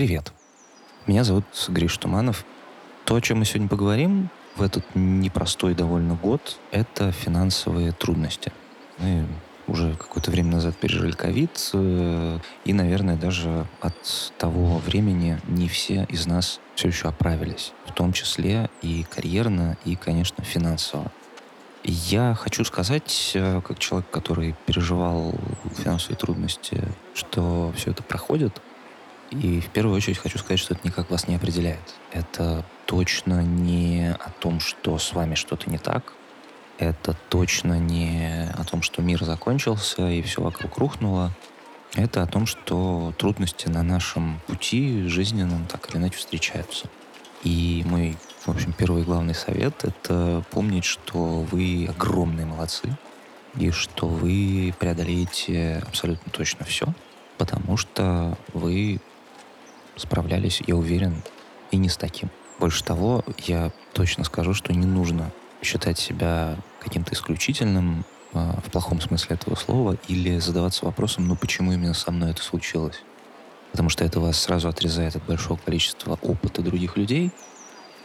[0.00, 0.32] Привет.
[1.06, 2.46] Меня зовут Гриш Туманов.
[3.04, 8.50] То, о чем мы сегодня поговорим в этот непростой довольно год, это финансовые трудности.
[8.96, 9.26] Мы
[9.66, 16.06] уже какое-то время назад пережили ковид, э, и, наверное, даже от того времени не все
[16.08, 21.12] из нас все еще оправились, в том числе и карьерно, и, конечно, финансово.
[21.84, 25.34] Я хочу сказать, э, как человек, который переживал
[25.76, 28.62] финансовые трудности, что все это проходит,
[29.30, 31.94] и в первую очередь хочу сказать, что это никак вас не определяет.
[32.12, 36.12] Это точно не о том, что с вами что-то не так.
[36.78, 41.30] Это точно не о том, что мир закончился и все вокруг рухнуло.
[41.94, 46.88] Это о том, что трудности на нашем пути жизненном так или иначе встречаются.
[47.42, 52.96] И мой, в общем, первый главный совет— это помнить, что вы огромные молодцы,
[53.58, 56.86] и что вы преодолеете абсолютно точно все,
[57.38, 59.00] потому что вы
[60.00, 61.22] справлялись, я уверен,
[61.70, 62.30] и не с таким.
[62.58, 65.30] Больше того, я точно скажу, что не нужно
[65.62, 71.72] считать себя каким-то исключительным э, в плохом смысле этого слова или задаваться вопросом, ну почему
[71.72, 73.02] именно со мной это случилось.
[73.72, 77.30] Потому что это вас сразу отрезает от большого количества опыта других людей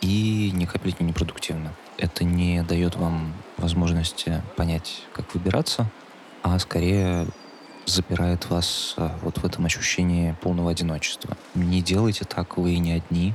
[0.00, 1.72] и ни капельки не продуктивно.
[1.96, 5.86] Это не дает вам возможности понять, как выбираться,
[6.42, 7.26] а скорее
[7.86, 11.36] запирает вас а, вот в этом ощущении полного одиночества.
[11.54, 13.34] Не делайте так, вы не одни,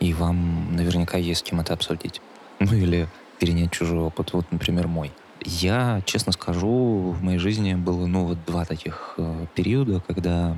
[0.00, 2.20] и вам наверняка есть с кем это обсудить.
[2.58, 3.06] Ну или
[3.38, 5.12] перенять чужой опыт, вот, например, мой.
[5.44, 10.56] Я, честно скажу, в моей жизни было, ну, вот два таких э, периода, когда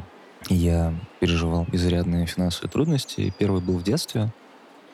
[0.49, 3.35] я переживал изрядные финансовые трудности.
[3.37, 4.31] Первый был в детстве.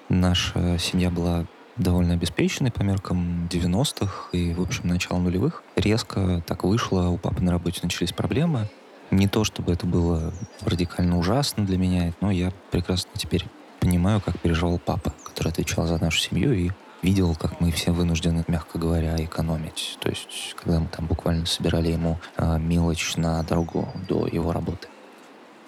[0.08, 1.44] Наша семья была
[1.77, 5.62] довольно обеспеченный по меркам 90-х и, в общем, начала нулевых.
[5.77, 8.69] Резко так вышло, у папы на работе начались проблемы.
[9.11, 10.33] Не то, чтобы это было
[10.63, 13.45] радикально ужасно для меня, но я прекрасно теперь
[13.80, 16.70] понимаю, как переживал папа, который отвечал за нашу семью и
[17.02, 19.98] видел, как мы все вынуждены, мягко говоря, экономить.
[20.01, 24.89] То есть, когда мы там буквально собирали ему э, мелочь на дорогу до его работы.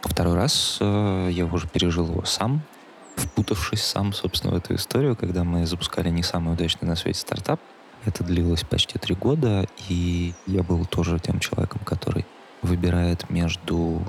[0.01, 2.63] Второй раз э, я уже пережил его сам,
[3.17, 7.61] впутавшись сам, собственно, в эту историю, когда мы запускали не самый удачный на свете стартап.
[8.05, 12.25] Это длилось почти три года, и я был тоже тем человеком, который
[12.63, 14.03] выбирает между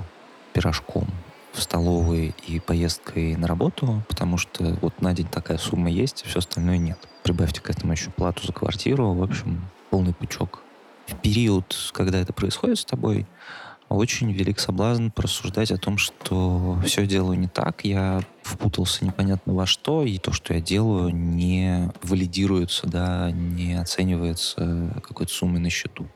[0.52, 1.06] пирожком
[1.52, 6.38] в столовой и поездкой на работу, потому что вот на день такая сумма есть, все
[6.38, 6.98] остальное нет.
[7.24, 10.60] Прибавьте к этому еще плату за квартиру, в общем, полный пучок.
[11.06, 13.26] В период, когда это происходит с тобой,
[13.88, 19.66] очень велик соблазн порассуждать о том, что все делаю не так, я впутался непонятно во
[19.66, 26.06] что, и то, что я делаю, не валидируется, да, не оценивается какой-то суммой на счету.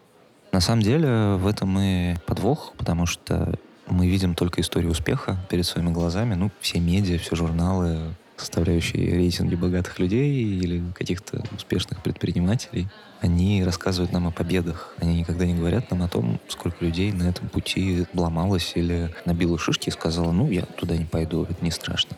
[0.53, 3.55] На самом деле в этом и подвох, потому что
[3.89, 6.35] мы видим только историю успеха перед своими глазами.
[6.35, 12.89] Ну, все медиа, все журналы, составляющие рейтинги богатых людей или каких-то успешных предпринимателей,
[13.21, 14.95] они рассказывают нам о победах.
[14.99, 19.59] Они никогда не говорят нам о том, сколько людей на этом пути обломалось или набило
[19.59, 22.17] шишки и сказала, ну, я туда не пойду, это не страшно.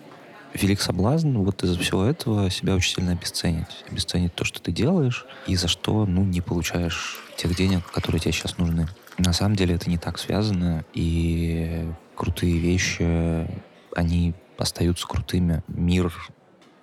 [0.55, 3.85] Велик соблазн вот из-за всего этого себя очень сильно обесценить.
[3.91, 8.33] Обесценить то, что ты делаешь, и за что, ну, не получаешь тех денег, которые тебе
[8.33, 8.89] сейчас нужны.
[9.19, 13.49] На самом деле это не так связано, и крутые вещи,
[13.95, 15.63] они остаются крутыми.
[15.69, 16.13] Мир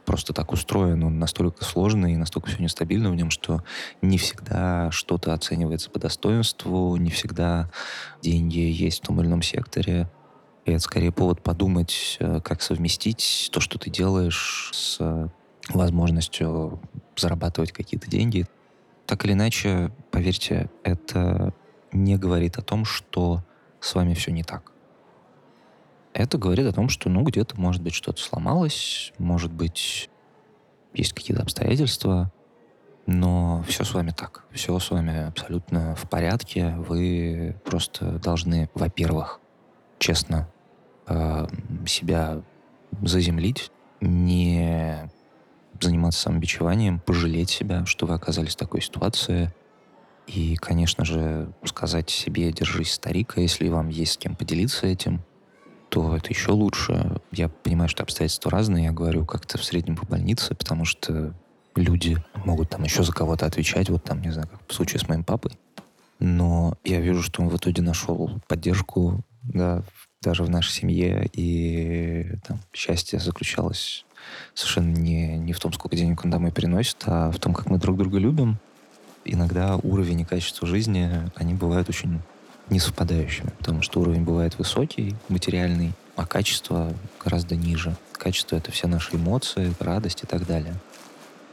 [0.06, 3.64] просто так устроен, он настолько сложный и настолько все нестабильно в нем, что
[4.02, 7.72] не всегда что-то оценивается по достоинству, не всегда
[8.22, 10.10] деньги есть в том или ином секторе.
[10.66, 15.30] И это скорее повод подумать, э, как совместить то, что ты делаешь, с
[15.70, 16.82] возможностью
[17.16, 18.46] зарабатывать какие-то деньги.
[19.06, 21.54] Так или иначе, поверьте, это
[21.92, 23.44] не говорит о том, что
[23.80, 24.72] с вами все не так.
[26.14, 30.10] Это говорит о том, что, ну, где-то, может быть, что-то сломалось, может быть,
[30.94, 32.32] есть какие-то обстоятельства,
[33.06, 34.46] но все с вами так.
[34.52, 36.76] Все с вами абсолютно в порядке.
[36.78, 39.40] Вы просто должны, во-первых,
[40.00, 40.50] честно
[41.08, 41.48] э,
[41.86, 42.42] себя
[43.02, 43.72] заземлить,
[44.02, 45.10] не
[45.80, 49.52] заниматься самобичеванием, пожалеть себя, что вы оказались в такой ситуации.
[50.28, 55.24] И, конечно же, сказать себе «держись, старик», а если вам есть с кем поделиться этим,
[55.92, 57.20] то это еще лучше.
[57.34, 61.34] Я понимаю, что обстоятельства разные, я говорю как-то в среднем по больнице, потому что
[61.76, 65.10] люди могут там еще за кого-то отвечать, вот там, не знаю, как в случае с
[65.10, 65.52] моим папой.
[66.20, 69.84] Но я вижу, что он в итоге нашел поддержку, да,
[70.22, 74.06] даже в нашей семье, и там счастье заключалось
[74.54, 77.80] совершенно не, не в том, сколько денег он домой приносит, а в том, как мы
[77.80, 78.60] друг друга любим.
[79.26, 82.22] Иногда уровень и качество жизни, они бывают очень
[82.70, 86.94] не совпадающими, потому что уровень бывает высокий, материальный, а качество
[87.24, 87.96] гораздо ниже.
[88.14, 90.76] Качество— это все наши эмоции, радость и так далее.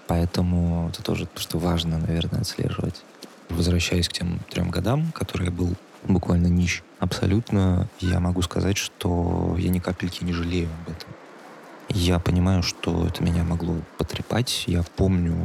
[0.07, 3.03] Поэтому это тоже то, что важно, наверное, отслеживать.
[3.49, 5.75] Возвращаясь к тем трем годам, которые я был
[6.05, 11.09] буквально нищ, абсолютно я могу сказать, что я ни капельки не жалею об этом.
[11.89, 14.65] Я понимаю, что это меня могло потрепать.
[14.67, 15.37] Я помню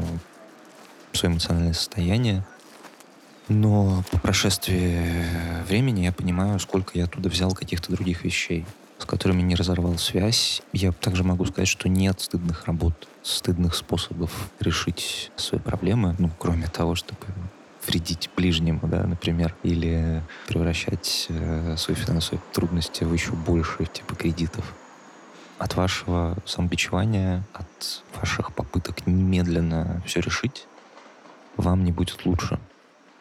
[1.14, 2.44] свое эмоциональное состояние.
[3.54, 5.00] Но по прошествии
[5.68, 8.66] времени я понимаю, сколько я оттуда взял каких-то других вещей,
[8.98, 10.64] с которыми не разорвал связь.
[10.74, 16.68] Я также могу сказать, что нет стыдных работ, стыдных способов решить свои проблемы, ну, кроме
[16.68, 17.20] того, чтобы
[17.86, 24.74] вредить ближнему, да, например, или превращать э, свои финансовые трудности в еще больше, типа кредитов.
[25.60, 30.66] От вашего самобичевания, от ваших попыток немедленно все решить,
[31.56, 32.58] вам не будет лучше.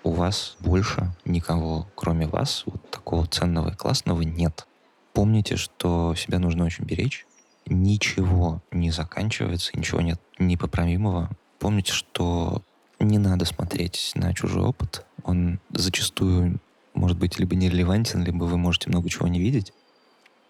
[0.05, 4.67] У вас больше никого, кроме вас, вот такого ценного и классного нет.
[5.13, 7.27] Помните, что себя нужно очень беречь.
[7.67, 11.31] Ничего не заканчивается, ничего нет непоправимого.
[11.61, 12.63] Помните, что
[12.99, 15.07] не надо смотреть на чужой опыт.
[15.23, 16.59] Он зачастую
[16.95, 19.73] может быть либо нерелевантен, либо вы можете много чего не видеть.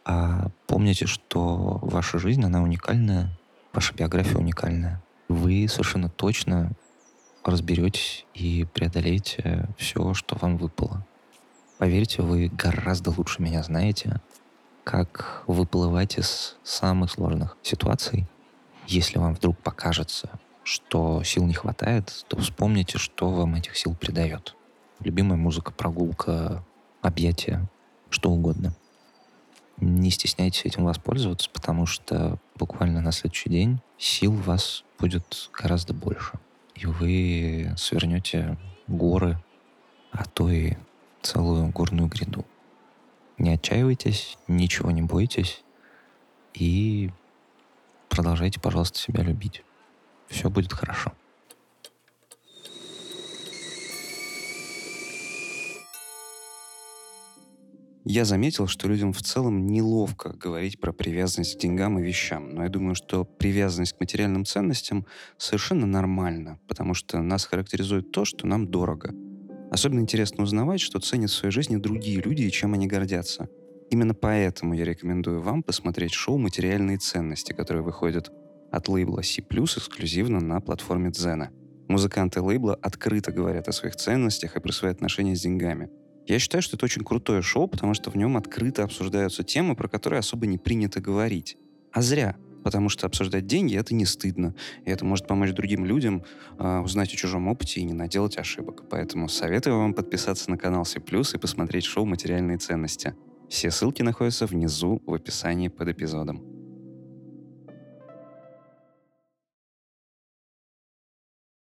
[0.05, 3.39] А помните, что ваша жизнь, она уникальная,
[3.73, 5.03] ваша биография уникальная.
[5.29, 6.73] Вы совершенно точно
[7.45, 11.05] разберетесь и преодолеете все, что вам выпало.
[11.79, 14.21] Поверьте, вы гораздо лучше меня знаете,
[14.85, 18.27] как выплывать из самых сложных ситуаций.
[18.87, 20.31] Если вам вдруг покажется,
[20.65, 24.55] что сил не хватает, то вспомните, что вам этих сил придает.
[25.01, 26.65] Любимая музыка, прогулка,
[27.01, 27.69] объятия,
[28.11, 28.75] что угодно.
[29.79, 35.93] Не стесняйтесь этим воспользоваться, потому что буквально на следующий день сил у вас будет гораздо
[35.93, 36.39] больше
[36.75, 39.39] и вы свернете горы,
[40.11, 40.75] а то и
[41.23, 42.45] целую горную гряду.
[43.39, 45.63] Не отчаивайтесь, ничего не бойтесь
[46.55, 47.11] и
[48.09, 49.65] продолжайте, пожалуйста, себя любить.
[50.29, 51.13] Все будет хорошо.
[58.05, 62.51] Я заметил, что людям в целом неловко говорить про привязанность к деньгам и вещам.
[62.51, 65.07] Но я думаю, что привязанность к материальным ценностям
[65.39, 69.15] совершенно нормально, потому что нас характеризует то, что нам дорого.
[69.71, 73.49] Особенно интересно узнавать, что ценят в своей жизни другие люди и чем они гордятся.
[73.91, 78.33] Именно поэтому я рекомендую вам посмотреть шоу «Материальные ценности», которое выходит
[78.73, 81.51] от лейбла C+, эксклюзивно на платформе Дзена.
[81.89, 85.89] Музыканты лейбла открыто говорят о своих ценностях и про свои отношения с деньгами–
[86.27, 89.89] я считаю, что это очень крутое шоу, потому что в нем открыто обсуждаются темы, про
[89.89, 91.57] которые особо не принято говорить.
[91.93, 92.37] А зря.
[92.63, 94.55] Потому что обсуждать деньги это не стыдно.
[94.85, 96.25] И это может помочь другим людям
[96.59, 98.85] э, узнать о чужом опыте и не наделать ошибок.
[98.89, 103.17] Поэтому советую вам подписаться на канал C+, и посмотреть шоу «Материальные ценности».
[103.49, 106.52] Все ссылки находятся внизу в описании под эпизодом.